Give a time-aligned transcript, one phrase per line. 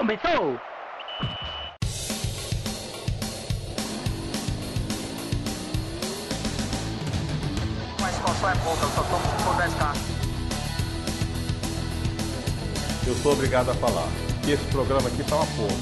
[0.00, 0.58] Começou!
[8.00, 9.94] Mas qual é pouca, eu só tomo se for 10k.
[13.08, 14.08] Eu sou obrigado a falar
[14.42, 15.76] que esse programa aqui tá uma porra.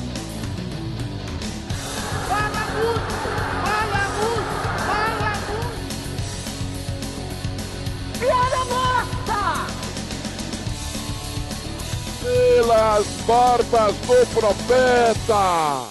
[2.27, 3.19] Fala, Musto!
[3.63, 4.59] Fala, Musto!
[4.89, 5.79] Fala, Musto!
[8.19, 8.78] Piada morta!
[12.29, 15.89] Pelas barbas do profeta!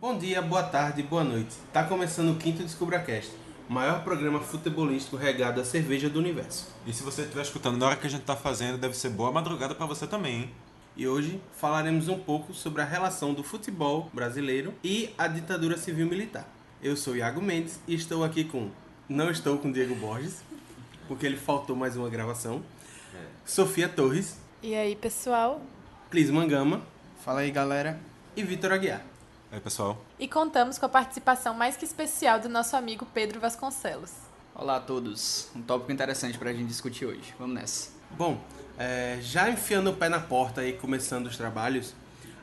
[0.00, 1.54] Bom dia, boa tarde, boa noite.
[1.74, 3.32] Tá começando o quinto DescubraCast,
[3.68, 6.74] o maior programa futebolístico regado a cerveja do universo.
[6.86, 9.30] E se você estiver escutando na hora que a gente tá fazendo, deve ser boa
[9.30, 10.50] madrugada pra você também, hein?
[10.96, 16.48] E hoje falaremos um pouco sobre a relação do futebol brasileiro e a ditadura civil-militar.
[16.82, 18.70] Eu sou Iago Mendes e estou aqui com.
[19.06, 20.42] Não estou com Diego Borges,
[21.06, 22.62] porque ele faltou mais uma gravação.
[23.44, 25.62] Sofia Torres, E aí, pessoal?
[26.10, 26.82] Clis Mangama
[27.24, 28.00] Fala aí, galera.
[28.36, 29.00] e Vitor Aguiar.
[29.52, 30.04] Aí, pessoal.
[30.18, 34.10] E contamos com a participação mais que especial do nosso amigo Pedro Vasconcelos.
[34.52, 35.48] Olá a todos.
[35.54, 37.32] Um tópico interessante pra gente discutir hoje.
[37.38, 37.90] Vamos nessa.
[38.18, 38.40] Bom,
[38.76, 41.94] é, já enfiando o pé na porta e começando os trabalhos,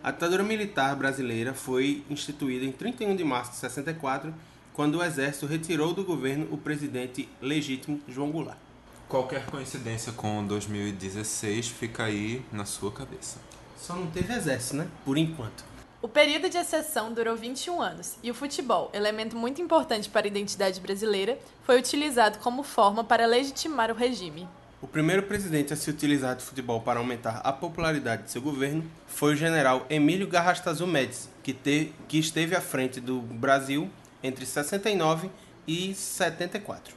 [0.01, 4.33] a ditadura militar brasileira foi instituída em 31 de março de 64,
[4.71, 8.57] quando o exército retirou do governo o presidente legítimo João Goulart.
[9.07, 13.37] Qualquer coincidência com 2016 fica aí na sua cabeça.
[13.77, 14.87] Só não teve exército, né?
[15.05, 15.63] Por enquanto.
[16.01, 20.27] O período de exceção durou 21 anos e o futebol, elemento muito importante para a
[20.27, 24.47] identidade brasileira, foi utilizado como forma para legitimar o regime.
[24.81, 28.83] O primeiro presidente a se utilizar de futebol para aumentar a popularidade de seu governo
[29.07, 33.89] foi o general Emílio Garrastazu Médici, que, te- que esteve à frente do Brasil
[34.21, 35.29] entre 69
[35.65, 36.93] e 74.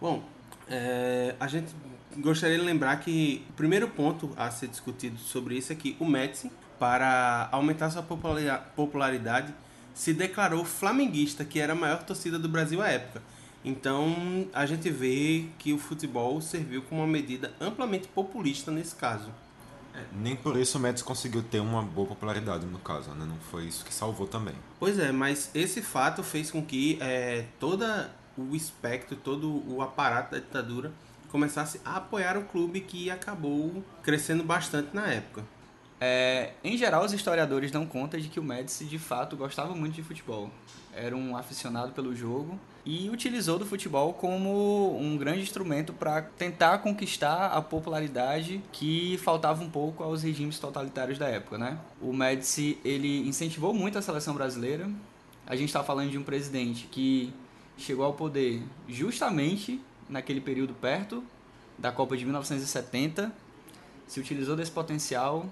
[0.00, 0.22] Bom,
[0.68, 1.74] é, a gente
[2.16, 6.06] gostaria de lembrar que o primeiro ponto a ser discutido sobre isso é que o
[6.06, 9.54] Médici, para aumentar sua popularidade,
[9.94, 13.22] se declarou flamenguista, que era a maior torcida do Brasil à época.
[13.64, 19.30] Então a gente vê que o futebol serviu como uma medida amplamente populista nesse caso.
[19.94, 23.24] É, nem por isso o Médici conseguiu ter uma boa popularidade, no caso, né?
[23.26, 24.54] Não foi isso que salvou também.
[24.78, 27.84] Pois é, mas esse fato fez com que é, todo
[28.36, 30.92] o espectro, todo o aparato da ditadura
[31.30, 35.44] começasse a apoiar o clube que acabou crescendo bastante na época.
[35.98, 39.94] É, em geral, os historiadores dão conta de que o Médici de fato gostava muito
[39.94, 40.50] de futebol.
[40.94, 46.78] Era um aficionado pelo jogo e utilizou do futebol como um grande instrumento para tentar
[46.78, 51.78] conquistar a popularidade que faltava um pouco aos regimes totalitários da época, né?
[52.00, 54.88] O Médici ele incentivou muito a seleção brasileira.
[55.46, 57.32] A gente está falando de um presidente que
[57.76, 61.22] chegou ao poder justamente naquele período perto
[61.78, 63.32] da Copa de 1970
[64.06, 65.46] se utilizou desse potencial,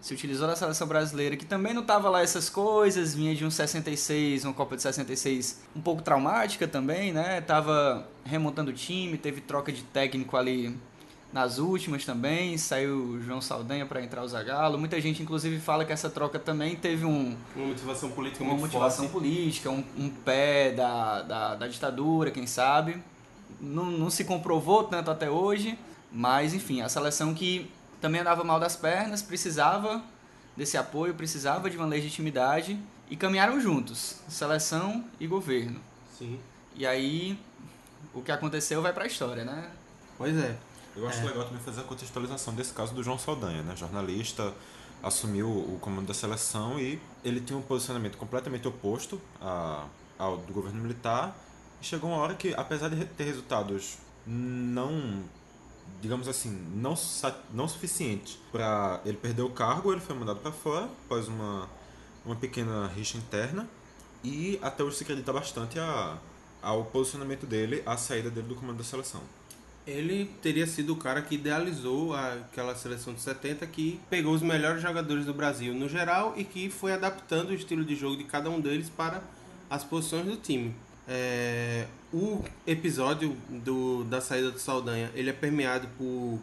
[0.00, 3.50] se utilizou da seleção brasileira, que também não tava lá essas coisas, vinha de um
[3.50, 7.40] 66, uma Copa de 66 um pouco traumática também, né?
[7.40, 10.76] Tava remontando o time, teve troca de técnico ali
[11.36, 14.78] nas últimas também, saiu o João Saldanha para entrar o Zagallo.
[14.78, 19.04] Muita gente inclusive fala que essa troca também teve um Uma motivação política uma motivação
[19.06, 19.12] forte.
[19.12, 23.02] política, um, um pé da, da, da ditadura, quem sabe.
[23.60, 25.78] Não, não se comprovou tanto até hoje,
[26.10, 27.70] mas enfim, a seleção que
[28.00, 30.02] também andava mal das pernas, precisava
[30.56, 32.78] desse apoio, precisava de uma legitimidade
[33.10, 35.78] e caminharam juntos, seleção e governo.
[36.16, 36.40] Sim.
[36.74, 37.38] E aí
[38.14, 39.68] o que aconteceu vai para a história, né?
[40.16, 40.56] Pois é.
[40.96, 43.76] Eu acho legal também fazer a contextualização desse caso do João Saldanha, né?
[43.76, 44.54] Jornalista,
[45.02, 49.84] assumiu o comando da seleção e ele tinha um posicionamento completamente oposto a-
[50.18, 51.36] ao do governo militar.
[51.82, 55.22] E chegou uma hora que, apesar de ter resultados não,
[56.00, 56.94] digamos assim, não,
[57.52, 61.68] não suficientes para ele perder o cargo, ele foi mandado para fora após uma,
[62.24, 63.68] uma pequena rixa interna.
[64.24, 66.16] E até hoje se acredita bastante a,
[66.62, 69.20] ao posicionamento dele, à saída dele do comando da seleção.
[69.86, 74.82] Ele teria sido o cara que idealizou aquela seleção de 70 que pegou os melhores
[74.82, 78.50] jogadores do Brasil no geral e que foi adaptando o estilo de jogo de cada
[78.50, 79.22] um deles para
[79.70, 80.74] as posições do time.
[81.08, 86.40] É, o episódio do, da saída do Saldanha ele é permeado por,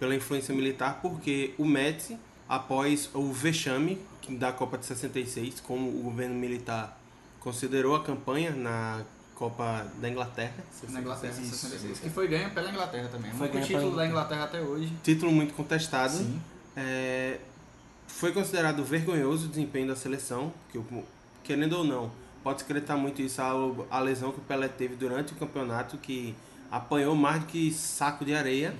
[0.00, 2.18] pela influência militar porque o Médici,
[2.48, 4.00] após o vexame
[4.30, 7.00] da Copa de 66, como o governo militar
[7.38, 9.04] considerou a campanha na
[9.40, 10.52] Copa da Inglaterra,
[10.90, 11.60] Na Inglaterra, 66.
[11.62, 12.00] 66.
[12.00, 13.32] Que foi ganha pela Inglaterra também.
[13.32, 14.92] Foi o título da Inglaterra até hoje.
[15.02, 16.12] título muito contestado.
[16.12, 16.38] Sim.
[16.76, 17.38] É,
[18.06, 20.84] foi considerado vergonhoso o desempenho da seleção, que eu-
[21.42, 22.12] querendo ou não,
[22.44, 23.50] pode secretar muito isso a,
[23.90, 26.34] a lesão que o Pelé teve durante o campeonato, que
[26.70, 28.74] apanhou mais do que saco de areia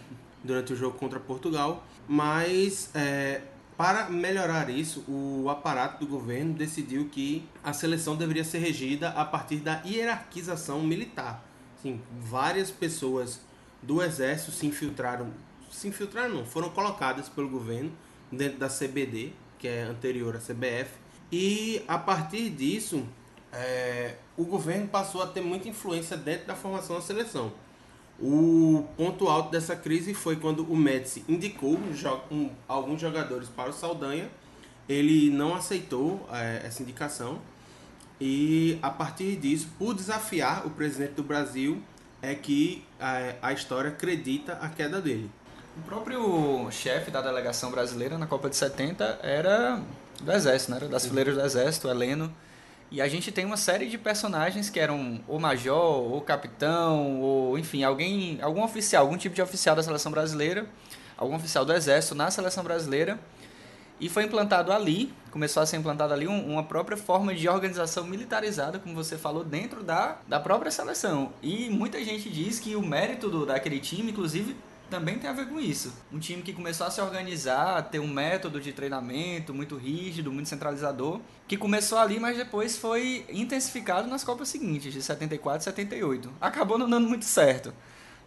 [0.45, 1.83] durante o jogo contra Portugal.
[2.07, 3.41] Mas é,
[3.81, 9.25] para melhorar isso, o aparato do governo decidiu que a seleção deveria ser regida a
[9.25, 11.43] partir da hierarquização militar.
[11.81, 13.41] Sim, várias pessoas
[13.81, 15.33] do exército se infiltraram,
[15.71, 17.91] se infiltraram não, foram colocadas pelo governo
[18.31, 20.91] dentro da CBD, que é anterior à CBF,
[21.33, 23.03] e a partir disso
[23.51, 27.51] é, o governo passou a ter muita influência dentro da formação da seleção.
[28.21, 31.79] O ponto alto dessa crise foi quando o Médici indicou
[32.69, 34.31] alguns jogadores para o Saldanha.
[34.89, 37.41] Ele não aceitou é, essa indicação
[38.21, 41.83] e a partir disso, por desafiar o presidente do Brasil,
[42.21, 45.31] é que a, a história acredita a queda dele.
[45.79, 49.81] O próprio chefe da delegação brasileira na Copa de 70 era
[50.21, 50.77] do Exército, né?
[50.77, 52.31] era das fileiras do Exército, Heleno.
[52.91, 57.57] E a gente tem uma série de personagens que eram ou major, ou capitão, ou
[57.57, 60.67] enfim, alguém, algum oficial, algum tipo de oficial da seleção brasileira,
[61.17, 63.19] algum oficial do exército na seleção brasileira.
[64.01, 68.79] E foi implantado ali, começou a ser implantado ali uma própria forma de organização militarizada,
[68.79, 71.33] como você falou, dentro da, da própria seleção.
[71.43, 74.57] E muita gente diz que o mérito do, daquele time, inclusive,
[74.91, 75.93] também tem a ver com isso.
[76.13, 80.49] Um time que começou a se organizar, ter um método de treinamento muito rígido, muito
[80.49, 86.31] centralizador, que começou ali, mas depois foi intensificado nas Copas seguintes, de 74 e 78.
[86.41, 87.73] Acabou não dando muito certo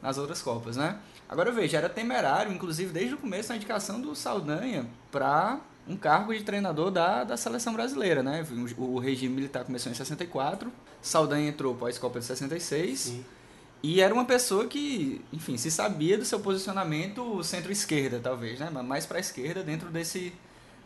[0.01, 0.97] nas outras Copas, né?
[1.27, 6.33] Agora veja, era temerário, inclusive desde o começo, a indicação do Saldanha para um cargo
[6.33, 8.45] de treinador da, da seleção brasileira, né?
[8.77, 10.71] O, regime militar começou em 64,
[11.01, 12.99] Saldanha entrou pós-Copa de 66.
[12.99, 13.25] Sim
[13.83, 18.69] e era uma pessoa que, enfim, se sabia do seu posicionamento centro-esquerda, talvez, né?
[18.69, 20.31] Mais para a esquerda dentro desse,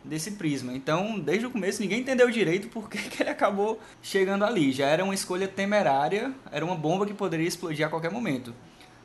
[0.04, 0.72] desse prisma.
[0.74, 4.72] Então, desde o começo, ninguém entendeu direito por que, que ele acabou chegando ali.
[4.72, 8.52] Já era uma escolha temerária, era uma bomba que poderia explodir a qualquer momento.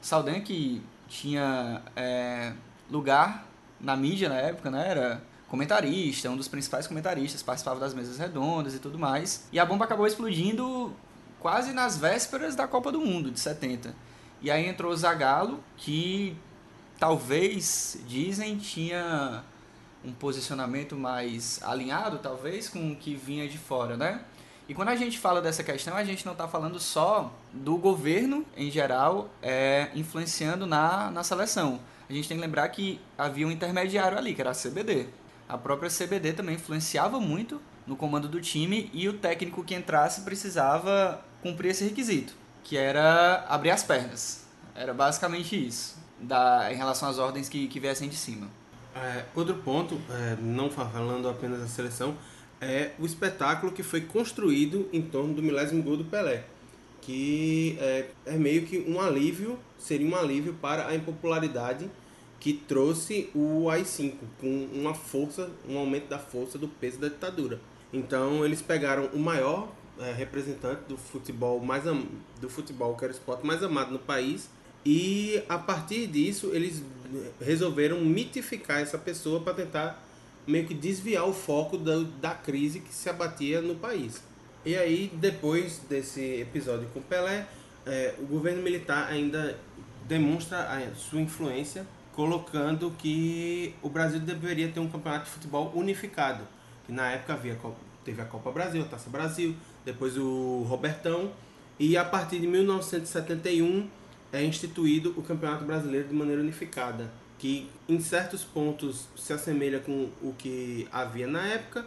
[0.02, 2.52] Saldanha, que tinha é,
[2.90, 3.48] lugar
[3.80, 4.90] na mídia na época, né?
[4.90, 9.48] Era comentarista, um dos principais comentaristas, participava das mesas redondas e tudo mais.
[9.52, 10.92] E a bomba acabou explodindo
[11.44, 13.94] quase nas vésperas da Copa do Mundo de 70.
[14.42, 16.38] E aí entrou o Zagallo, que
[16.98, 19.44] talvez, dizem, tinha
[20.06, 24.22] um posicionamento mais alinhado, talvez, com o que vinha de fora, né?
[24.70, 28.46] E quando a gente fala dessa questão, a gente não está falando só do governo,
[28.56, 31.82] em geral, é, influenciando na, na seleção.
[32.10, 35.08] A gente tem que lembrar que havia um intermediário ali, que era a CBD.
[35.50, 40.22] A própria CBD também influenciava muito no comando do time e o técnico que entrasse
[40.22, 42.34] precisava cumprir esse requisito,
[42.64, 44.46] que era abrir as pernas.
[44.76, 48.50] Era basicamente isso, da, em relação às ordens que, que viessem de cima.
[48.96, 52.16] É, outro ponto, é, não falando apenas da seleção,
[52.62, 56.46] é o espetáculo que foi construído em torno do milésimo gol do Pelé,
[57.02, 61.90] que é, é meio que um alívio, seria um alívio para a impopularidade
[62.40, 67.60] que trouxe o AI-5, com uma força, um aumento da força do peso da ditadura.
[67.94, 72.06] Então eles pegaram o maior é, representante do futebol mais am...
[72.42, 74.50] do futebol que era o esporte mais amado no país
[74.84, 76.84] e a partir disso eles
[77.40, 80.04] resolveram mitificar essa pessoa para tentar
[80.48, 84.22] meio que desviar o foco da, da crise que se abatia no país.
[84.66, 87.48] E aí depois desse episódio com Pelé,
[87.86, 89.58] é, o governo militar ainda
[90.08, 96.44] demonstra a sua influência colocando que o Brasil deveria ter um campeonato de futebol unificado.
[96.86, 97.58] Que na época havia
[98.04, 99.56] teve a Copa Brasil, a Taça Brasil,
[99.86, 101.32] depois o Robertão,
[101.80, 103.90] e a partir de 1971
[104.32, 110.10] é instituído o Campeonato Brasileiro de maneira unificada, que em certos pontos se assemelha com
[110.22, 111.86] o que havia na época,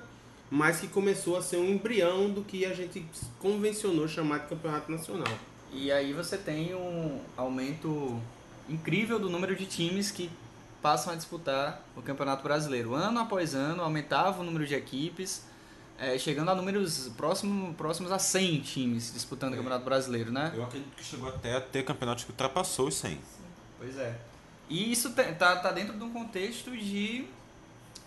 [0.51, 3.05] mas que começou a ser um embrião do que a gente
[3.41, 5.33] convencionou chamar de Campeonato Nacional.
[5.73, 8.21] E aí você tem um aumento
[8.69, 10.31] incrível do número de times que
[10.87, 12.95] passam a disputar o Campeonato Brasileiro.
[12.95, 15.43] Ano após ano aumentava o número de equipes,
[15.99, 19.55] é, chegando a números próximo, próximos a 100 times disputando é.
[19.55, 20.53] o Campeonato Brasileiro, né?
[20.55, 23.19] Eu acredito que chegou até a ter campeonatos que ultrapassou os 100.
[23.81, 24.15] Pois é.
[24.71, 27.27] E isso tá, tá dentro de um contexto de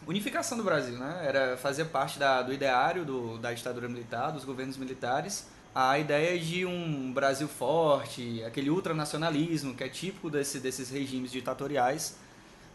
[0.08, 1.22] unificação do Brasil, né?
[1.28, 6.40] Era fazer parte da, do ideário do, da ditadura militar, dos governos militares, a ideia
[6.40, 12.16] de um Brasil forte, aquele ultranacionalismo que é típico desse, desses regimes ditatoriais,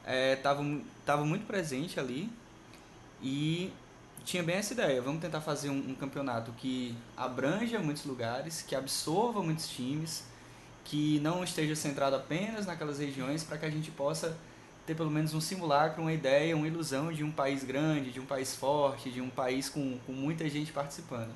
[0.07, 2.31] estava é, muito presente ali.
[3.23, 3.73] E
[4.25, 5.01] tinha bem essa ideia.
[5.01, 10.25] Vamos tentar fazer um, um, campeonato que abranja muitos lugares, que absorva muitos times,
[10.85, 14.37] que não esteja centrado apenas naquelas regiões, para que a gente possa
[14.87, 18.27] ter pelo menos um simulacro, uma ideia, uma ilusão de um país grande, de um
[18.27, 21.31] país forte, de um país com, com muita gente participando.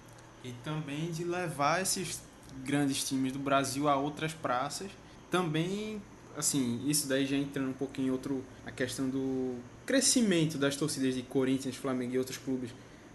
[0.45, 2.23] E também de levar esses
[2.65, 4.91] grandes times do Brasil a outras praças.
[5.31, 6.01] Também,
[6.38, 11.14] assim, isso daí já entrando um pouquinho em outro, a questão do crescimento das torcidas
[11.14, 12.71] de Corinthians, Flamengo e outros clubes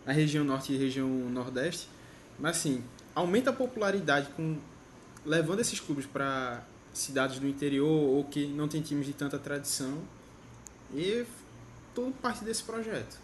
[0.06, 1.88] na região norte e região nordeste,
[2.38, 2.84] mas assim,
[3.16, 4.58] aumenta a popularidade com
[5.26, 6.64] levando esses clubes para
[6.94, 10.00] cidades do interior ou que não tem times de tanta tradição
[10.94, 11.26] e
[11.96, 13.18] tudo parte desse projeto.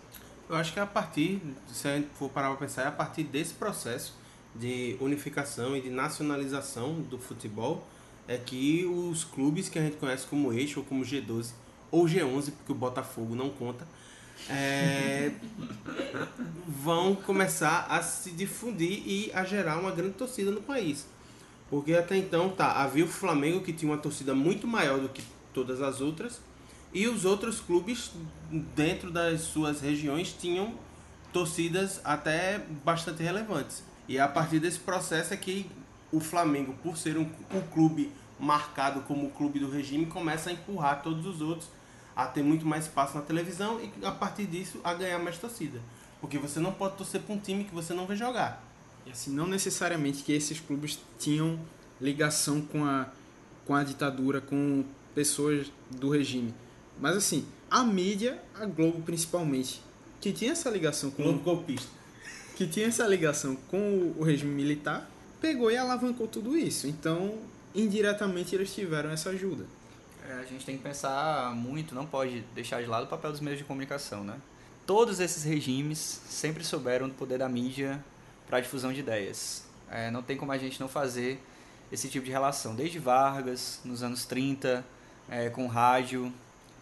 [0.48, 3.24] Eu acho que a partir, se a gente for parar para pensar, é a partir
[3.24, 4.13] desse processo
[4.56, 7.86] de unificação e de nacionalização do futebol
[8.28, 11.52] é que os clubes que a gente conhece como eixo ou como G12
[11.92, 13.88] ou G11, porque o Botafogo não conta,
[14.50, 15.32] é,
[16.68, 21.08] vão começar a se difundir e a gerar uma grande torcida no país.
[21.70, 25.22] Porque até então tá, havia o Flamengo que tinha uma torcida muito maior do que
[25.54, 26.42] todas as outras,
[26.92, 28.12] e os outros clubes
[28.76, 30.74] dentro das suas regiões tinham
[31.32, 33.84] torcidas até bastante relevantes.
[34.08, 35.70] E a partir desse processo é que
[36.12, 40.54] o Flamengo, por ser um, um clube marcado como o clube do regime, começa a
[40.54, 41.70] empurrar todos os outros
[42.16, 45.80] a ter muito mais espaço na televisão e a partir disso a ganhar mais torcida.
[46.20, 48.63] Porque você não pode torcer para um time que você não vê jogar.
[49.06, 51.60] E assim, não necessariamente que esses clubes tinham
[52.01, 53.08] ligação com a,
[53.66, 54.84] com a ditadura, com
[55.16, 56.54] pessoas do regime.
[57.00, 59.82] Mas assim, a mídia, a Globo principalmente,
[60.20, 61.89] que tinha essa ligação com Globo golpista,
[62.58, 66.88] que tinha essa ligação com o regime militar, pegou e alavancou tudo isso.
[66.88, 67.39] Então,
[67.74, 69.65] indiretamente eles tiveram essa ajuda.
[70.27, 73.39] É, a gente tem que pensar muito, não pode deixar de lado o papel dos
[73.39, 74.36] meios de comunicação, né?
[74.86, 78.03] Todos esses regimes sempre souberam do poder da mídia
[78.48, 79.63] para a difusão de ideias.
[79.89, 81.41] É, não tem como a gente não fazer
[81.91, 82.75] esse tipo de relação.
[82.75, 84.86] Desde Vargas, nos anos 30,
[85.29, 86.31] é, com rádio.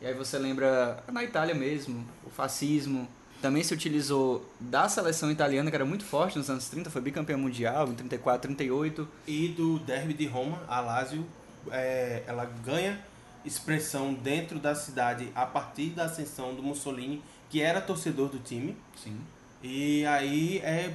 [0.01, 3.07] E aí você lembra, na Itália mesmo, o fascismo.
[3.41, 7.38] Também se utilizou da seleção italiana, que era muito forte nos anos 30, foi bicampeã
[7.38, 9.08] mundial em 34, 38.
[9.27, 11.25] E do derby de Roma, a Lazio,
[11.72, 13.00] é, ela ganha
[13.46, 18.75] expressão dentro da cidade a partir da ascensão do Mussolini, que era torcedor do time.
[19.01, 19.17] Sim.
[19.63, 20.94] E aí é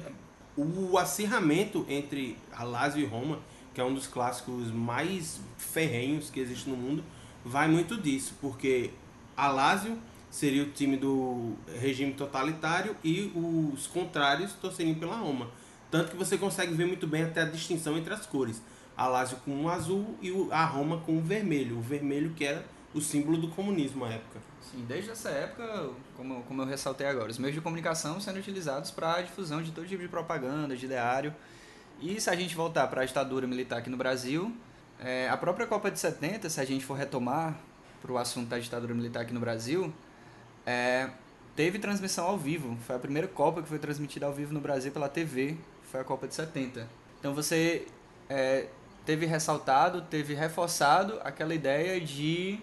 [0.55, 3.39] o acirramento entre a Lazio e Roma,
[3.73, 7.03] que é um dos clássicos mais ferrenhos que existe no mundo,
[7.43, 8.91] vai muito disso, porque
[9.35, 9.97] a Lazio
[10.33, 15.51] seria o time do regime totalitário e os contrários torceriam pela Roma.
[15.91, 18.59] Tanto que você consegue ver muito bem até a distinção entre as cores.
[18.97, 21.77] A Lazio com o azul e a Roma com o vermelho.
[21.77, 24.39] O vermelho que era o símbolo do comunismo à época.
[24.59, 28.89] Sim, desde essa época, como, como eu ressaltei agora, os meios de comunicação sendo utilizados
[28.89, 31.31] para a difusão de todo tipo de propaganda, de ideário.
[32.01, 34.51] E se a gente voltar para a ditadura militar aqui no Brasil,
[34.99, 37.55] é, a própria Copa de 70, se a gente for retomar
[38.01, 39.93] para o assunto da ditadura militar aqui no Brasil,
[40.65, 41.09] é,
[41.55, 42.77] teve transmissão ao vivo.
[42.85, 45.57] Foi a primeira Copa que foi transmitida ao vivo no Brasil pela TV,
[45.91, 46.87] foi a Copa de 70.
[47.19, 47.87] Então você
[48.29, 48.67] é,
[49.05, 52.59] teve ressaltado, teve reforçado aquela ideia de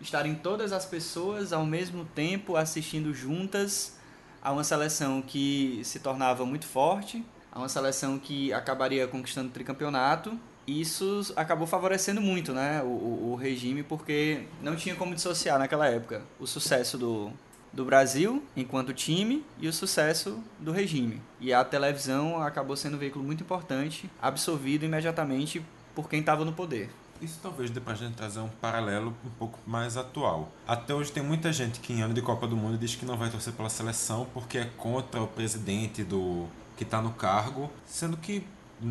[0.00, 3.96] estarem todas as pessoas ao mesmo tempo assistindo juntas
[4.42, 9.52] a uma seleção que se tornava muito forte, a uma seleção que acabaria conquistando o
[9.52, 10.36] tricampeonato.
[10.66, 16.22] Isso acabou favorecendo muito né, o, o, regime, porque não tinha como dissociar naquela época
[16.38, 17.32] o sucesso do,
[17.72, 21.20] do Brasil enquanto time e o sucesso do regime.
[21.40, 25.64] E a televisão acabou sendo um veículo muito importante, absorvido imediatamente
[25.94, 26.90] por quem estava no poder.
[27.20, 30.50] Isso talvez dê pra gente trazer um paralelo um pouco mais atual.
[30.66, 33.16] Até hoje tem muita gente que em ano de Copa do Mundo diz que não
[33.16, 38.16] vai torcer pela seleção porque é contra o presidente do que está no cargo, sendo
[38.16, 38.44] que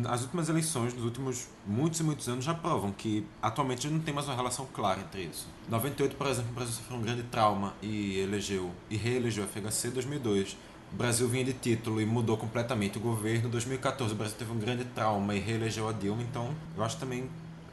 [0.08, 4.14] as últimas eleições dos últimos muitos e muitos anos já provam que atualmente não tem
[4.14, 5.46] mais uma relação clara entre isso.
[5.68, 9.90] 98, por exemplo, o Brasil sofreu um grande trauma e elegeu e reelegeu a FHC
[9.90, 10.56] 2002.
[10.92, 13.48] O Brasil vinha de título e mudou completamente o governo.
[13.48, 17.28] 2014 o Brasil teve um grande trauma e reelegeu a Dilma, então eu acho também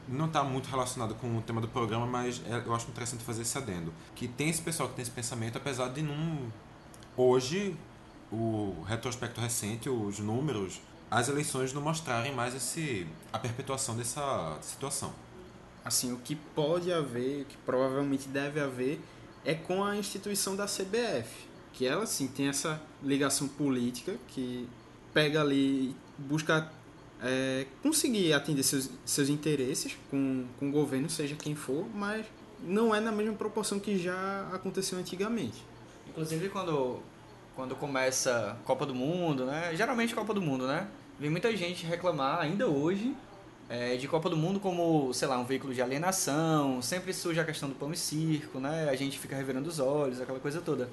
[0.08, 3.44] não está muito relacionado com o tema do programa, mas é, eu acho interessante fazer
[3.44, 3.94] esse adendo.
[4.16, 6.52] Que tem esse pessoal que tem esse pensamento, apesar de não.
[7.16, 7.78] Hoje,
[8.32, 15.14] o retrospecto recente, os números, as eleições não mostrarem mais esse, a perpetuação dessa situação.
[15.84, 19.00] Assim, o que pode haver, o que provavelmente deve haver,
[19.44, 21.48] é com a instituição da CBF.
[21.74, 24.68] Que ela, sim, tem essa ligação política que
[25.14, 26.70] pega ali, busca
[27.22, 32.26] é, conseguir atender seus, seus interesses com, com o governo, seja quem for, mas
[32.62, 35.64] não é na mesma proporção que já aconteceu antigamente.
[36.08, 37.00] Inclusive quando,
[37.56, 39.76] quando começa Copa do Mundo, né?
[39.76, 40.88] Geralmente Copa do Mundo, né?
[41.20, 43.14] Vem muita gente reclamar ainda hoje
[43.68, 47.44] é, de Copa do Mundo como, sei lá, um veículo de alienação, sempre surge a
[47.44, 48.88] questão do pão e circo, né?
[48.90, 50.90] A gente fica revirando os olhos, aquela coisa toda.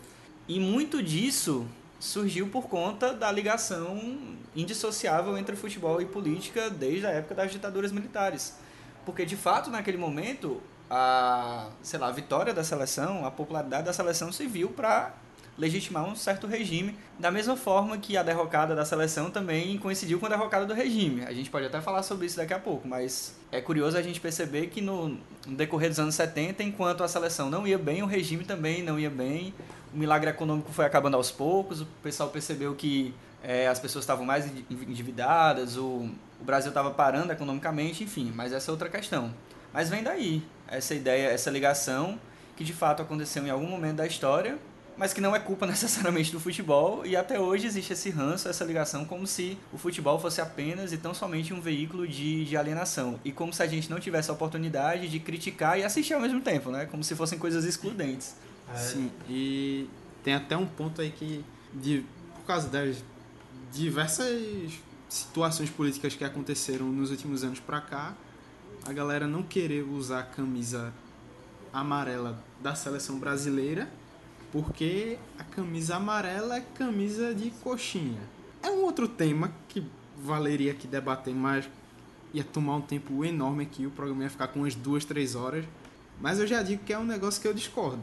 [0.49, 1.65] E muito disso
[2.01, 4.19] surgiu por conta da ligação
[4.57, 8.59] indissociável entre futebol e política desde a época das ditaduras militares.
[9.05, 13.93] Porque, de fato, naquele momento, a, sei lá, a vitória da seleção, a popularidade da
[13.93, 15.15] seleção se viu para
[15.59, 20.27] legitimar um certo regime, da mesma forma que a derrocada da seleção também coincidiu com
[20.27, 21.25] a derrocada do regime.
[21.25, 24.21] A gente pode até falar sobre isso daqui a pouco, mas é curioso a gente
[24.21, 28.45] perceber que no, decorrer dos anos 70, enquanto a seleção não ia bem, o regime
[28.45, 29.55] também não ia bem,
[29.95, 34.27] o milagre econômico foi acabando aos poucos, o pessoal percebeu que é, as pessoas estavam
[34.27, 36.11] mais endividadas, o,
[36.41, 39.33] o Brasil estava parando economicamente, enfim, mas essa é outra questão.
[39.73, 42.19] Mas vem daí, essa ideia, essa ligação
[42.57, 44.59] que de fato aconteceu em algum momento da história
[44.97, 48.65] mas que não é culpa necessariamente do futebol, e até hoje existe esse ranço, essa
[48.65, 53.21] ligação, como se o futebol fosse apenas e tão somente um veículo de, de alienação,
[53.25, 56.41] e como se a gente não tivesse a oportunidade de criticar e assistir ao mesmo
[56.41, 56.87] tempo, né?
[56.87, 58.37] Como se fossem coisas excludentes.
[58.73, 58.77] É.
[58.77, 59.89] Sim, e
[60.25, 63.05] tem até um ponto aí que, de, por causa das
[63.73, 64.73] diversas
[65.09, 68.15] situações políticas que aconteceram nos últimos anos para cá,
[68.85, 70.93] a galera não querer usar a camisa
[71.73, 73.89] amarela da seleção brasileira
[74.57, 78.23] porque a camisa amarela é camisa de coxinha.
[78.63, 79.87] É um outro tema que
[80.17, 81.69] valeria aqui debater, mas
[82.33, 85.67] ia tomar um tempo enorme aqui, o programa ia ficar com umas duas, três horas.
[86.19, 88.01] Mas eu já digo que é um negócio que eu discordo.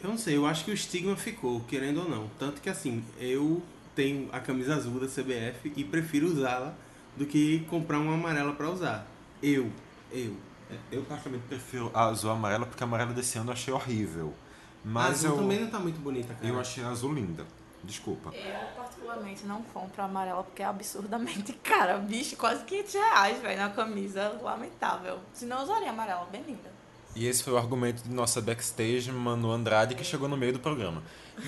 [0.00, 2.30] Eu não sei, eu acho que o estigma ficou, querendo ou não.
[2.38, 3.60] Tanto que assim, eu
[3.96, 6.72] tenho a camisa azul da CBF e prefiro usá-la
[7.16, 9.08] do que comprar uma amarela para usar.
[9.42, 9.72] Eu,
[10.12, 10.36] eu.
[10.92, 14.32] Eu particularmente prefiro a azul amarela porque a amarela desse ano eu achei horrível.
[14.88, 16.46] Mas a azul eu, também não tá muito bonita, cara.
[16.46, 17.44] Eu achei a azul linda.
[17.82, 18.32] Desculpa.
[18.32, 21.98] Eu, particularmente, não compro a amarela porque é absurdamente cara.
[21.98, 24.38] Bicho, quase 500 reais, velho, na camisa.
[24.40, 25.18] Lamentável.
[25.34, 26.70] Se não, usaria amarela, bem linda.
[27.16, 30.60] E esse foi o argumento de nossa backstage, Manu Andrade, que chegou no meio do
[30.60, 31.02] programa.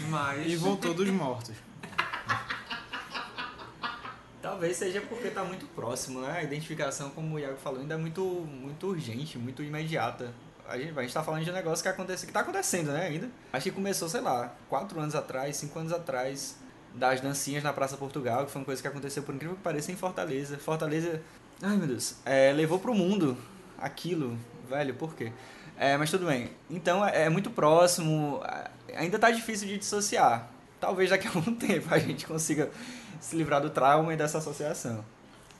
[0.08, 0.50] Mas...
[0.50, 1.54] E voltou dos mortos.
[4.42, 6.38] Talvez seja porque tá muito próximo, né?
[6.38, 10.34] A identificação, como o Iago falou, ainda é muito, muito urgente, muito imediata
[10.68, 13.30] a gente, tá falando de um negócio que acontece, que tá acontecendo, né, ainda.
[13.52, 16.56] Acho que começou, sei lá, quatro anos atrás, cinco anos atrás,
[16.94, 19.90] das dancinhas na Praça Portugal, que foi uma coisa que aconteceu, por incrível que pareça,
[19.90, 20.58] em Fortaleza.
[20.58, 21.22] Fortaleza,
[21.62, 23.36] ai meu Deus, é, levou pro mundo
[23.78, 24.38] aquilo,
[24.68, 25.32] velho, por quê?
[25.78, 26.50] É, mas tudo bem.
[26.68, 28.42] Então é, é muito próximo,
[28.94, 30.50] ainda tá difícil de dissociar.
[30.80, 32.70] Talvez daqui a algum tempo a gente consiga
[33.20, 35.04] se livrar do trauma e dessa associação.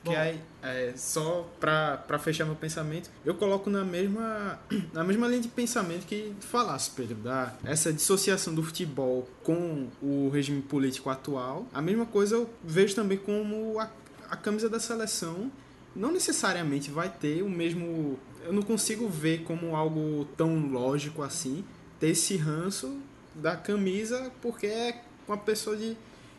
[0.08, 4.58] Que aí, é, só pra, pra fechar meu pensamento, eu coloco na mesma,
[4.92, 10.28] na mesma linha de pensamento que falasse, Pedro, da essa dissociação do futebol com o
[10.30, 11.66] regime político atual.
[11.72, 13.90] A mesma coisa eu vejo também como a,
[14.30, 15.50] a camisa da seleção
[15.94, 18.18] não necessariamente vai ter o mesmo.
[18.44, 21.64] Eu não consigo ver como algo tão lógico assim
[21.98, 23.00] ter esse ranço
[23.34, 25.96] da camisa porque é uma pessoa de,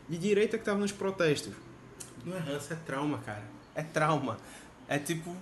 [0.07, 1.53] de direita que estava nos protestos.
[2.25, 3.43] Não é ranço, é trauma, cara.
[3.79, 4.37] É trauma.
[4.89, 5.33] É tipo.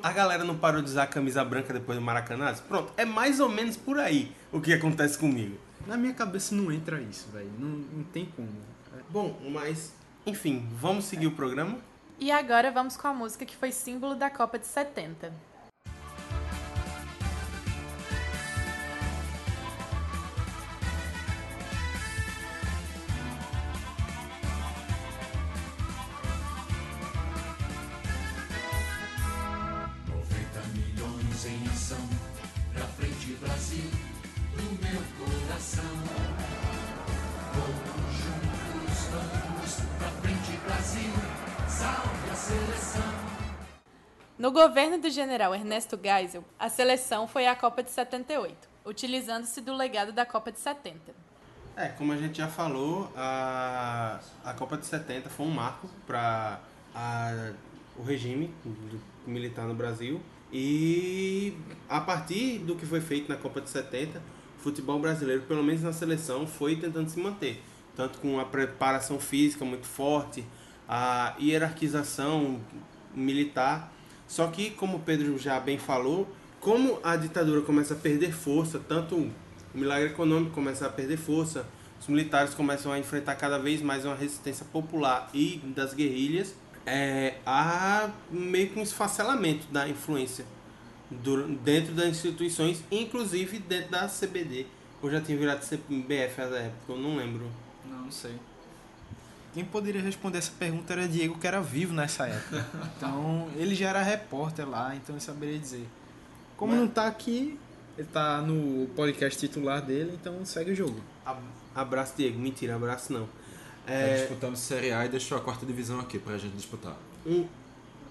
[0.00, 2.54] a galera não parou de usar a camisa branca depois do Maracanã?
[2.68, 5.58] Pronto, é mais ou menos por aí o que acontece comigo.
[5.84, 7.50] Na minha cabeça não entra isso, velho.
[7.58, 8.48] Não, não tem como.
[9.10, 9.92] Bom, mas.
[10.24, 11.78] Enfim, vamos seguir o programa?
[12.20, 15.32] E agora vamos com a música que foi símbolo da Copa de 70.
[44.46, 49.74] No governo do general Ernesto Geisel, a seleção foi à Copa de 78, utilizando-se do
[49.74, 51.00] legado da Copa de 70.
[51.76, 56.60] É, como a gente já falou, a, a Copa de 70 foi um marco para
[57.98, 58.54] o regime
[59.26, 60.20] militar no Brasil.
[60.52, 61.52] E
[61.88, 64.22] a partir do que foi feito na Copa de 70,
[64.60, 67.60] o futebol brasileiro, pelo menos na seleção, foi tentando se manter.
[67.96, 70.46] Tanto com a preparação física muito forte,
[70.88, 72.60] a hierarquização
[73.12, 73.95] militar.
[74.26, 76.28] Só que, como Pedro já bem falou,
[76.60, 79.32] como a ditadura começa a perder força, tanto o
[79.74, 81.66] milagre econômico começa a perder força,
[82.00, 87.34] os militares começam a enfrentar cada vez mais uma resistência popular e das guerrilhas, é,
[87.44, 90.44] há meio que um esfacelamento da influência
[91.10, 94.66] do, dentro das instituições, inclusive dentro da CBD.
[95.02, 97.50] Ou já tinha virado CBF nessa época, eu não lembro.
[97.84, 98.34] Não sei.
[99.56, 102.66] Quem poderia responder essa pergunta era Diego, que era vivo nessa época.
[102.94, 105.88] Então, ele já era repórter lá, então ele saberia dizer.
[106.58, 106.80] Como Mas...
[106.82, 107.58] não tá aqui,
[107.96, 111.00] ele tá no podcast titular dele, então segue o jogo.
[111.74, 112.38] Abraço, Diego.
[112.38, 113.26] Mentira, abraço não.
[113.86, 114.08] É...
[114.08, 116.94] Tá disputando Série A e deixou a quarta divisão aqui pra gente disputar.
[117.24, 117.46] Um,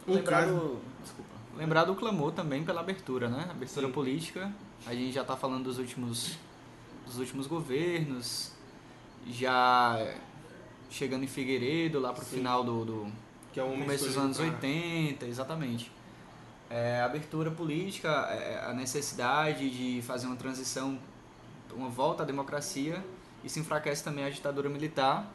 [0.07, 0.79] um caso...
[1.03, 1.29] Desculpa.
[1.57, 3.45] Lembrar do clamor também pela abertura, né?
[3.51, 4.51] Abertura política.
[4.87, 6.39] A gente já está falando dos últimos,
[7.05, 8.51] dos últimos governos,
[9.27, 10.15] já
[10.95, 12.37] chegando em Figueiredo, lá pro Sim.
[12.37, 13.11] final do, do
[13.51, 15.91] Que é um começo dos anos 80, exatamente.
[16.69, 20.97] É, a abertura política, é, a necessidade de fazer uma transição,
[21.73, 23.03] uma volta à democracia,
[23.43, 25.29] isso enfraquece também a ditadura militar.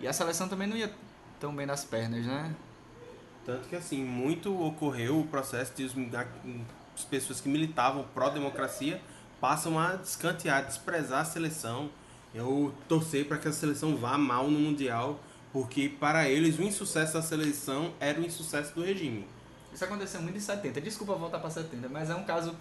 [0.00, 0.92] E a seleção também não ia
[1.38, 2.54] tão bem nas pernas, né?
[3.44, 5.84] Tanto que assim, muito ocorreu o processo de
[6.94, 9.00] as pessoas que militavam pró-democracia
[9.40, 11.90] passam a descantear, desprezar a seleção.
[12.34, 15.20] Eu torcer para que a seleção vá mal no Mundial,
[15.52, 19.26] porque para eles o insucesso da seleção era o insucesso do regime.
[19.72, 20.80] Isso aconteceu muito em 70.
[20.80, 22.54] Desculpa voltar para 70, mas é um caso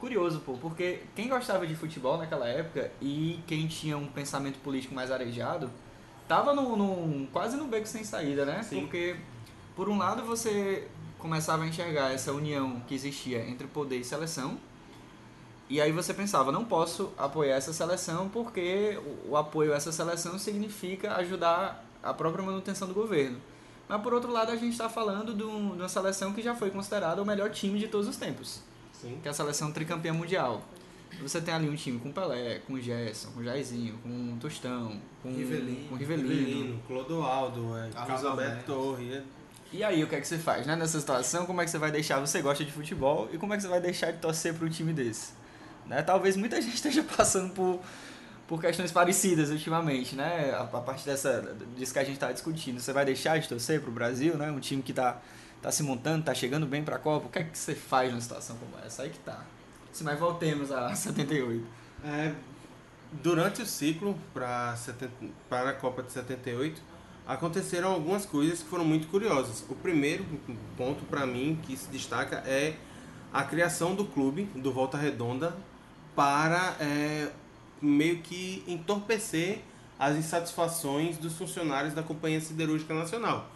[0.00, 4.94] curioso, pô, porque quem gostava de futebol naquela época e quem tinha um pensamento político
[4.94, 5.70] mais arejado,
[6.28, 8.62] tava no, no- quase no beco sem saída, né?
[8.62, 8.80] Sim.
[8.80, 9.16] Porque,
[9.76, 14.58] por um lado, você começava a enxergar essa união que existia entre poder e seleção,
[15.68, 18.98] e aí você pensava, não posso apoiar essa seleção porque
[19.28, 23.38] o, apoio a essa seleção significa ajudar a própria manutenção do governo.
[23.88, 26.54] Mas por outro lado, a gente está falando de, um- de uma seleção que já
[26.54, 28.60] foi considerada o melhor time de todos os tempos,
[28.92, 29.18] Sim.
[29.22, 30.62] que é a seleção tricampeã mundial.
[31.22, 35.88] Você tem ali um time com Pelé, com Gerson, com Jairzinho, com Tostão, com Rivelino.
[35.88, 36.80] com Rivelino.
[36.88, 38.96] Clodoaldo, é, Carlos Carlos Alberto Alberto.
[38.96, 39.12] Torre.
[39.14, 39.22] é.
[39.72, 40.74] E aí, o que é que você faz, né?
[40.76, 42.20] Nessa situação, como é que você vai deixar?
[42.20, 44.70] Você gosta de futebol e como é que você vai deixar de torcer para um
[44.70, 45.32] time desse?
[45.86, 46.02] Né?
[46.02, 47.80] Talvez muita gente esteja passando por,
[48.46, 50.52] por questões parecidas ultimamente, né?
[50.52, 52.80] A, a partir dessa, disso que a gente está discutindo.
[52.80, 54.50] Você vai deixar de torcer para o Brasil, né?
[54.50, 55.20] Um time que está
[55.60, 57.26] tá se montando, está chegando bem para a Copa.
[57.26, 59.02] O que é que você faz numa situação como essa?
[59.02, 59.44] Aí que tá.
[59.92, 61.64] Se mas voltemos a 78.
[62.04, 62.34] É,
[63.22, 65.12] durante o ciclo pra 70
[65.48, 66.82] para a Copa de 78,
[67.26, 69.64] aconteceram algumas coisas que foram muito curiosas.
[69.68, 70.24] O primeiro
[70.76, 72.76] ponto para mim que se destaca é
[73.32, 75.56] a criação do clube, do Volta Redonda,
[76.14, 77.28] para é,
[77.80, 79.60] meio que entorpecer
[79.98, 83.48] as insatisfações dos funcionários da Companhia Siderúrgica Nacional.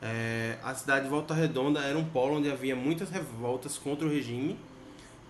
[0.00, 4.10] É, a cidade de Volta Redonda era um polo onde havia muitas revoltas contra o
[4.10, 4.58] regime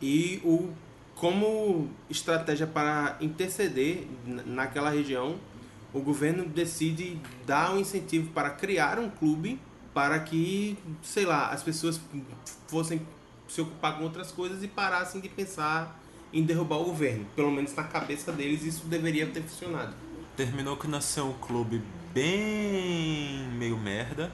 [0.02, 0.72] e o
[1.16, 4.06] como estratégia para interceder
[4.44, 5.36] naquela região,
[5.92, 9.58] o governo decide dar um incentivo para criar um clube
[9.94, 11.98] para que, sei lá, as pessoas
[12.68, 13.00] fossem
[13.48, 15.98] se ocupar com outras coisas e parassem de pensar
[16.38, 17.26] em derrubar o governo.
[17.34, 19.94] Pelo menos na cabeça deles isso deveria ter funcionado.
[20.36, 24.30] Terminou que nasceu um clube bem meio merda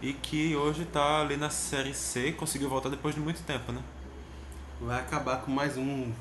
[0.00, 3.72] e que hoje tá ali na Série C e conseguiu voltar depois de muito tempo,
[3.72, 3.82] né?
[4.80, 6.12] Vai acabar com mais um,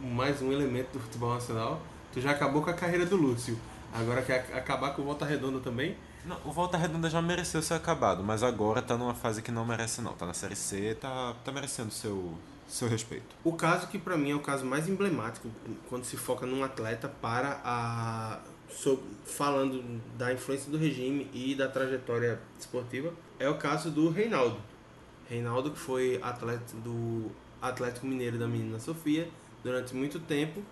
[0.00, 1.82] mais um elemento do futebol nacional.
[2.12, 3.58] Tu já acabou com a carreira do Lúcio.
[3.92, 5.96] Agora quer acabar com o Volta Redonda também?
[6.24, 9.64] Não, o Volta Redonda já mereceu ser acabado, mas agora tá numa fase que não
[9.64, 10.12] merece não.
[10.12, 12.32] Tá na Série C, tá, tá merecendo seu,
[12.68, 13.26] seu respeito.
[13.42, 15.48] O caso que pra mim é o caso mais emblemático
[15.88, 18.38] quando se foca num atleta para a
[18.70, 19.82] so- falando
[20.16, 24.58] da influência do regime e da trajetória esportiva é o caso do Reinaldo.
[25.28, 27.30] Reinaldo que foi atleta do
[27.60, 29.28] Atlético Mineiro da Menina Sofia
[29.64, 30.62] durante muito tempo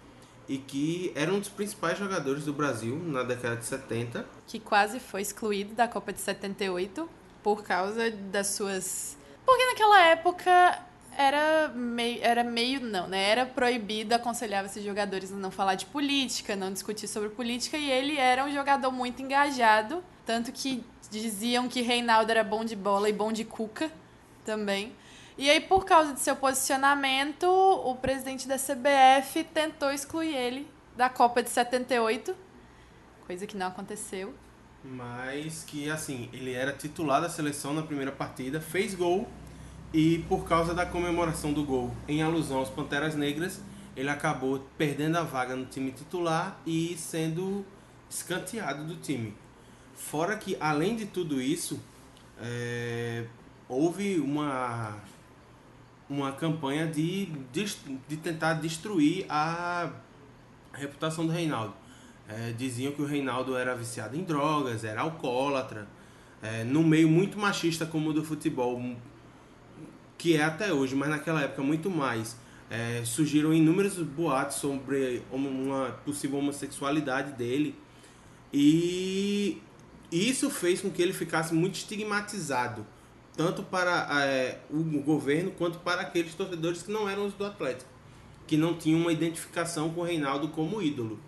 [0.51, 4.27] e que era um dos principais jogadores do Brasil na década de 70.
[4.49, 7.09] que quase foi excluído da Copa de 78
[7.41, 9.17] por causa das suas.
[9.47, 10.83] Porque naquela época
[11.17, 13.31] era meio, era meio não, né?
[13.31, 17.89] Era proibido, aconselhava esses jogadores a não falar de política, não discutir sobre política, e
[17.89, 20.83] ele era um jogador muito engajado, tanto que
[21.13, 23.89] diziam que Reinaldo era bom de bola e bom de cuca
[24.45, 24.93] também.
[25.41, 31.09] E aí, por causa de seu posicionamento, o presidente da CBF tentou excluir ele da
[31.09, 32.37] Copa de 78,
[33.27, 34.35] coisa que não aconteceu.
[34.85, 39.27] Mas que, assim, ele era titular da seleção na primeira partida, fez gol
[39.95, 43.63] e por causa da comemoração do gol em alusão aos Panteras Negras,
[43.97, 47.65] ele acabou perdendo a vaga no time titular e sendo
[48.11, 49.35] escanteado do time.
[49.95, 51.81] Fora que, além de tudo isso,
[52.39, 53.25] é,
[53.67, 55.01] houve uma,
[56.11, 57.65] uma campanha de, de,
[58.09, 59.91] de tentar destruir a
[60.73, 61.73] reputação do Reinaldo.
[62.29, 65.89] É, diziam que o Reinaldo era viciado em drogas, era alcoólatra,
[66.43, 68.97] é, num meio muito machista como o do futebol, um-
[70.19, 72.37] que é até hoje, mas naquela época muito mais.
[72.69, 77.75] É, surgiram inúmeros boatos sobre uma possível homossexualidade dele
[78.53, 79.61] e
[80.11, 82.87] isso fez com que ele ficasse muito estigmatizado,
[83.37, 87.91] tanto para é, o governo quanto para aqueles torcedores que não eram os do Atlético,
[88.47, 91.19] que não tinham uma identificação com o Reinaldo como ídolo.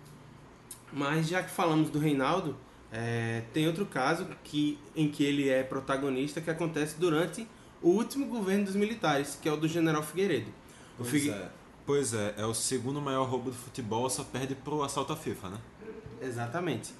[0.91, 2.55] Mas já que falamos do Reinaldo,
[2.91, 7.47] é, tem outro caso que, em que ele é protagonista que acontece durante
[7.81, 10.51] o último governo dos militares, que é o do general Figueiredo.
[10.97, 11.49] Pois Figue- é.
[11.85, 15.49] Pois é, é o segundo maior roubo do futebol, só perde pro assalto à FIFA,
[15.49, 15.57] né?
[16.21, 16.93] Exatamente.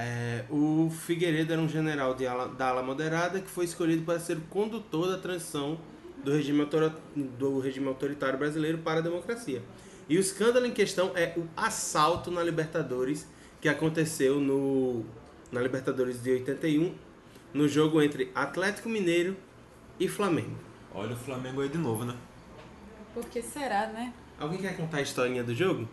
[0.00, 4.20] É, o Figueiredo era um general de ala- da ala moderada que foi escolhido para
[4.20, 5.76] ser o condutor da transição
[6.22, 9.60] do regime, autora- do regime autoritário brasileiro para a democracia.
[10.08, 13.26] E o escândalo em questão é o assalto na Libertadores
[13.60, 15.04] que aconteceu no,
[15.50, 16.94] na Libertadores de 81,
[17.52, 19.36] no jogo entre Atlético Mineiro
[19.98, 20.56] e Flamengo.
[20.94, 22.14] Olha o Flamengo aí de novo, né?
[23.12, 24.12] Por que será, né?
[24.38, 25.88] Alguém quer contar a historinha do jogo?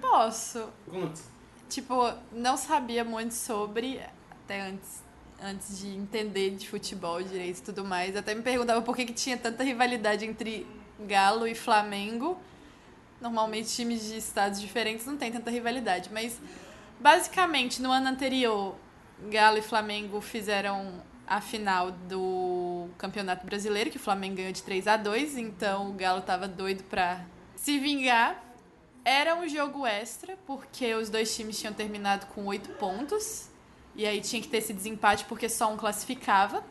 [0.00, 0.68] Posso.
[0.88, 1.20] Conte.
[1.68, 4.00] Tipo, não sabia muito sobre,
[4.30, 5.02] até antes,
[5.42, 8.16] antes de entender de futebol direito e tudo mais.
[8.16, 10.66] Até me perguntava por que, que tinha tanta rivalidade entre
[11.00, 12.38] Galo e Flamengo.
[13.20, 16.38] Normalmente times de estados diferentes não tem tanta rivalidade, mas
[17.00, 18.76] basicamente no ano anterior,
[19.30, 24.86] Galo e Flamengo fizeram a final do Campeonato Brasileiro, que o Flamengo ganhou de 3
[24.86, 27.24] a 2 então o Galo tava doido pra
[27.56, 28.45] se vingar.
[29.08, 33.48] Era um jogo extra, porque os dois times tinham terminado com oito pontos.
[33.94, 36.64] E aí tinha que ter esse desempate porque só um classificava.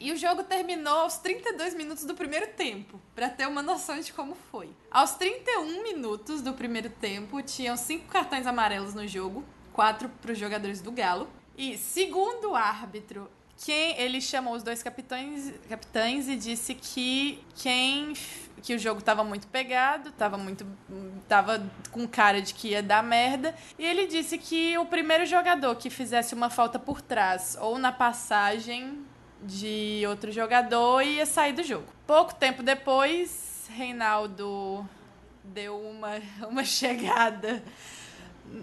[0.00, 4.14] E o jogo terminou aos 32 minutos do primeiro tempo, para ter uma noção de
[4.14, 4.70] como foi.
[4.90, 10.38] Aos 31 minutos do primeiro tempo, tinham cinco cartões amarelos no jogo, quatro para os
[10.38, 11.28] jogadores do Galo.
[11.54, 18.14] E segundo o árbitro, quem ele chamou os dois capitães, capitães e disse que quem
[18.62, 20.66] que o jogo tava muito pegado, tava muito
[21.28, 25.74] tava com cara de que ia dar merda, e ele disse que o primeiro jogador
[25.76, 29.04] que fizesse uma falta por trás ou na passagem
[29.42, 31.86] de outro jogador ia sair do jogo.
[32.06, 34.88] Pouco tempo depois, Reinaldo
[35.44, 37.62] deu uma, uma chegada,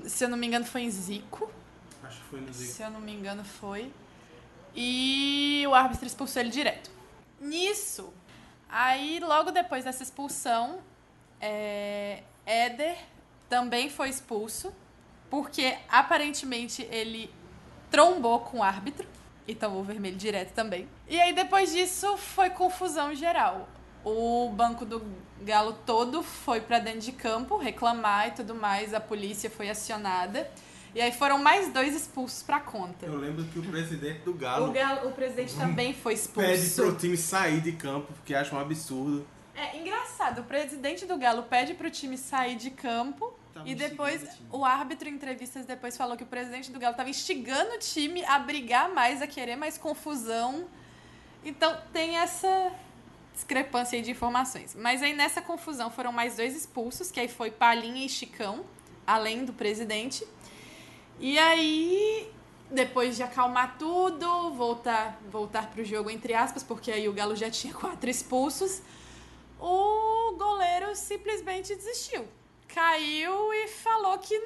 [0.05, 1.49] se eu não me engano foi em Zico,
[2.03, 3.91] Acho que foi no se eu não me engano foi.
[4.75, 6.91] E o árbitro expulsou ele direto.
[7.39, 8.13] Nisso,
[8.69, 10.79] aí logo depois dessa expulsão,
[11.39, 12.97] é, Éder
[13.49, 14.73] também foi expulso,
[15.29, 17.29] porque aparentemente ele
[17.89, 19.07] trombou com o árbitro
[19.47, 20.87] e tomou vermelho direto também.
[21.07, 23.67] E aí depois disso foi confusão geral.
[24.03, 25.01] O banco do
[25.41, 30.49] Galo todo foi pra dentro de campo reclamar e tudo mais, a polícia foi acionada.
[30.95, 33.05] E aí foram mais dois expulsos pra conta.
[33.05, 36.47] Eu lembro que o presidente do Galo O, Galo, o presidente também foi expulso.
[36.47, 39.27] pede pro time sair de campo porque acha um absurdo.
[39.53, 44.25] É engraçado, o presidente do Galo pede pro time sair de campo Tava e depois
[44.49, 48.23] o árbitro em entrevistas depois falou que o presidente do Galo tava instigando o time
[48.25, 50.65] a brigar mais, a querer mais confusão.
[51.43, 52.71] Então tem essa
[53.33, 54.73] discrepância aí de informações.
[54.75, 58.65] Mas aí nessa confusão foram mais dois expulsos, que aí foi Palinha e Chicão,
[59.05, 60.25] além do presidente.
[61.19, 62.31] E aí,
[62.69, 67.49] depois de acalmar tudo, voltar, voltar pro jogo, entre aspas, porque aí o Galo já
[67.49, 68.81] tinha quatro expulsos,
[69.59, 72.27] o goleiro simplesmente desistiu.
[72.67, 74.37] Caiu e falou que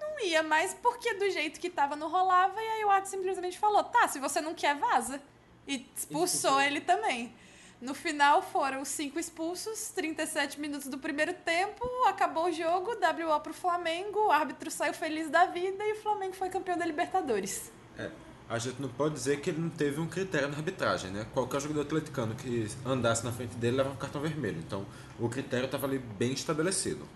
[0.00, 3.58] não ia mais, porque do jeito que tava não rolava, e aí o árbitro simplesmente
[3.58, 5.20] falou, tá, se você não quer, vaza.
[5.66, 7.34] E expulsou ele também.
[7.80, 13.54] No final foram cinco expulsos, 37 minutos do primeiro tempo, acabou o jogo, WO pro
[13.54, 17.72] Flamengo, o árbitro saiu feliz da vida e o Flamengo foi campeão da Libertadores.
[17.96, 18.10] É,
[18.50, 21.26] a gente não pode dizer que ele não teve um critério na arbitragem, né?
[21.32, 24.58] Qualquer jogador atleticano que andasse na frente dele levava um cartão vermelho.
[24.58, 24.84] Então,
[25.18, 27.08] o critério estava ali bem estabelecido.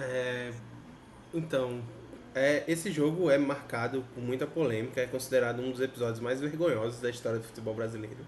[0.00, 0.52] É,
[1.32, 1.80] então,
[2.34, 7.00] é, esse jogo é marcado por muita polêmica, é considerado um dos episódios mais vergonhosos
[7.00, 8.18] da história do futebol brasileiro.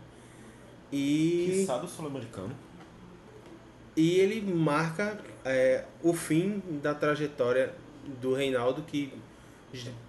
[0.92, 2.54] E, Quiçá do sul-americano.
[3.96, 7.74] e ele marca é, o fim da trajetória
[8.20, 9.12] do Reinaldo, que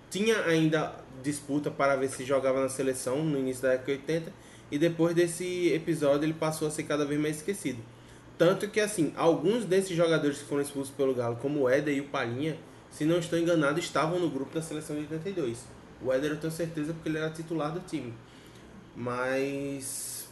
[0.10, 0.94] tinha ainda
[1.24, 4.34] disputa para ver se jogava na seleção no início da década de 80,
[4.72, 7.80] e depois desse episódio ele passou a ser cada vez mais esquecido.
[8.38, 12.02] Tanto que, assim, alguns desses jogadores que foram expulsos pelo Galo, como o Éder e
[12.02, 12.58] o Palinha,
[12.90, 15.60] se não estou enganado, estavam no grupo da seleção de 82.
[16.04, 18.14] O Éder eu tenho certeza porque ele era titular do time.
[18.96, 20.23] Mas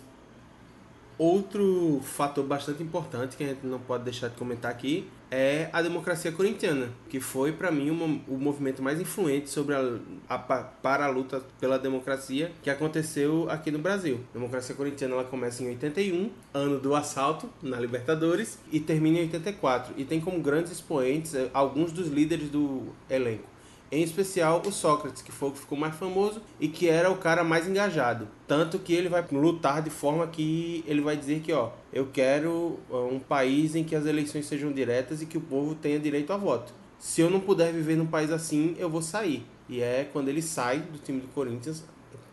[1.21, 5.81] outro fator bastante importante que a gente não pode deixar de comentar aqui é a
[5.81, 10.63] democracia corintiana, que foi para mim uma, o movimento mais influente sobre a, a, pa-
[10.81, 14.19] para a luta pela democracia que aconteceu aqui no Brasil.
[14.31, 19.21] A democracia corintiana ela começa em 81, ano do assalto na Libertadores, e termina em
[19.21, 19.93] 84.
[19.97, 23.50] E tem como grandes expoentes eh, alguns dos líderes do elenco.
[23.91, 27.17] Em especial o Sócrates, que foi o que ficou mais famoso e que era o
[27.17, 28.27] cara mais engajado.
[28.47, 32.79] Tanto que ele vai lutar de forma que ele vai dizer que, ó, eu quero
[32.89, 36.37] um país em que as eleições sejam diretas e que o povo tenha direito a
[36.37, 36.73] voto.
[36.97, 39.45] Se eu não puder viver num país assim, eu vou sair.
[39.67, 41.83] E é quando ele sai do time do Corinthians,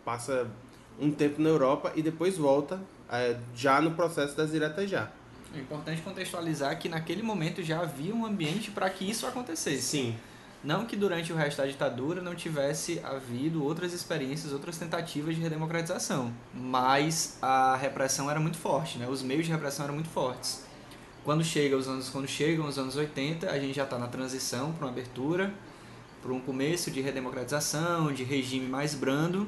[0.04, 0.46] passa
[1.00, 5.10] um tempo na Europa e depois volta é, já no processo das diretas já.
[5.54, 9.82] É importante contextualizar que naquele momento já havia um ambiente para que isso acontecesse.
[9.82, 10.14] Sim.
[10.62, 15.40] Não que durante o resto da ditadura não tivesse havido outras experiências, outras tentativas de
[15.40, 19.06] redemocratização, mas a repressão era muito forte, né?
[19.08, 20.66] Os meios de repressão eram muito fortes.
[21.24, 24.72] Quando chega os anos, quando chegam os anos 80, a gente já está na transição
[24.72, 25.54] para uma abertura,
[26.20, 29.46] para um começo de redemocratização, de regime mais brando,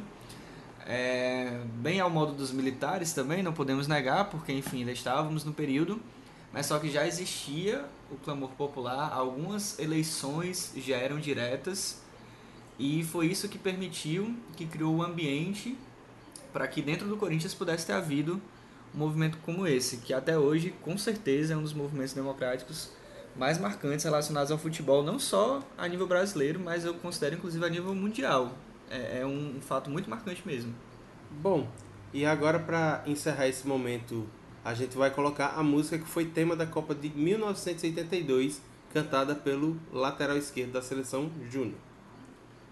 [0.86, 5.52] é, bem ao modo dos militares também, não podemos negar, porque enfim, ainda estávamos no
[5.52, 6.00] período
[6.52, 12.00] mas só que já existia o clamor popular, algumas eleições já eram diretas
[12.78, 15.76] e foi isso que permitiu, que criou o ambiente
[16.52, 18.40] para que dentro do Corinthians pudesse ter havido
[18.94, 22.90] um movimento como esse, que até hoje com certeza é um dos movimentos democráticos
[23.36, 27.68] mais marcantes relacionados ao futebol, não só a nível brasileiro, mas eu considero inclusive a
[27.68, 28.52] nível mundial.
[28.90, 30.74] É, é um, um fato muito marcante mesmo.
[31.30, 31.68] Bom,
[32.12, 34.26] e agora para encerrar esse momento
[34.64, 38.60] a gente vai colocar a música que foi tema da Copa de 1982,
[38.92, 41.78] cantada pelo lateral esquerdo da seleção Júnior.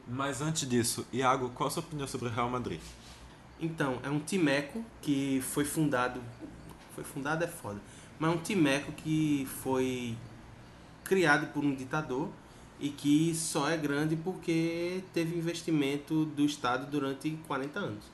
[0.07, 2.81] Mas antes disso, Iago, qual a sua opinião sobre o Real Madrid?
[3.61, 6.21] Então, é um timeco que foi fundado.
[6.95, 7.81] Foi fundado é foda.
[8.19, 10.17] Mas é um timeco que foi
[11.05, 12.29] criado por um ditador
[12.81, 18.05] e que só é grande porque teve investimento do Estado durante 40 anos.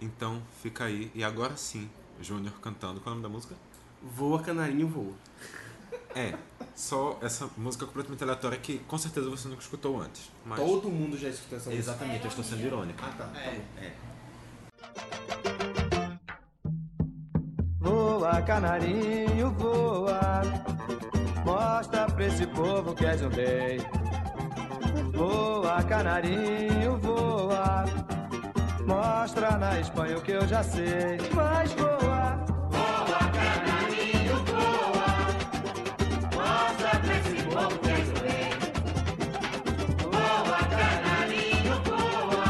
[0.00, 1.10] Então, fica aí.
[1.14, 1.88] E agora sim,
[2.20, 3.00] Júnior cantando.
[3.00, 3.54] Qual é o nome da música?
[4.02, 5.14] Voa, canarinho, voa.
[6.14, 6.34] É,
[6.74, 10.30] só essa música completamente aleatória que com certeza você nunca escutou antes.
[10.44, 10.58] Mas...
[10.58, 11.90] Todo mundo já escutou essa música.
[11.90, 12.98] Exatamente, eu estou sendo irônico.
[13.02, 13.24] Ah, tá.
[13.26, 13.50] tá é.
[13.50, 13.62] bom.
[13.82, 13.92] é.
[17.78, 20.42] Voa, canarinho, voa.
[21.44, 23.78] Mostra pra esse povo que és um rei.
[25.14, 27.84] Voa, canarinho, voa.
[28.86, 31.18] Mostra na Espanha o que eu já sei.
[31.34, 32.36] Mas voa.
[32.70, 35.10] Voa, canarinho, voa.
[36.34, 38.50] Mostra pra esse povo que és rei.
[40.02, 42.46] Voa, canarinho, voa.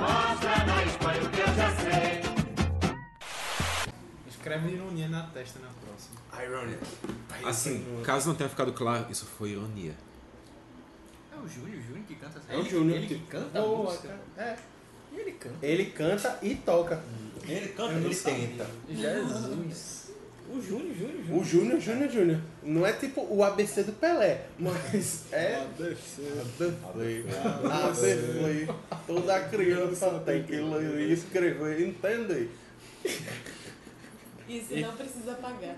[0.00, 2.22] Mostra na Espanha o que eu já sei.
[4.28, 6.20] Escreve ironia na testa na próxima.
[6.42, 6.78] Irônia.
[7.44, 9.94] Assim, caso não tenha ficado claro, isso foi ironia.
[11.32, 13.62] É o Júnior, o Júnior que canta essa É o Ele que- que canta a
[13.62, 14.18] Boa, música.
[14.36, 14.56] É.
[15.12, 15.66] E ele canta.
[15.66, 17.02] Ele canta e toca.
[17.46, 18.48] Ele canta, ele sabia.
[18.48, 18.66] tenta.
[18.90, 20.02] Jesus.
[20.50, 21.40] O Júnior, Júnior, Júnior.
[21.40, 22.40] O Júnior, Júnior, Júnior.
[22.62, 25.62] Não é tipo o ABC do Pelé, mas é.
[25.62, 26.22] ABC.
[27.64, 28.68] ABC.
[29.06, 32.50] Toda criança tem que ler e escrever, entende?
[34.48, 35.76] Isso não precisa pagar.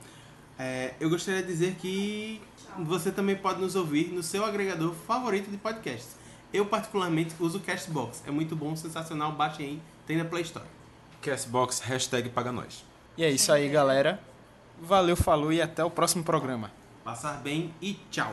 [0.58, 2.40] é, eu gostaria de dizer que
[2.80, 6.14] você também pode nos ouvir no seu agregador favorito de podcasts.
[6.52, 8.22] Eu, particularmente, uso o Castbox.
[8.26, 9.32] É muito bom, sensacional.
[9.32, 10.66] Baixem aí, tem na Play Store.
[11.22, 12.84] Castbox, hashtag paga nós.
[13.16, 14.20] E é isso aí, galera.
[14.80, 16.70] Valeu, falou e até o próximo programa.
[17.02, 18.32] Passar bem e tchau.